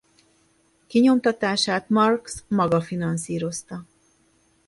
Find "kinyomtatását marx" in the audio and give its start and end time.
0.87-2.43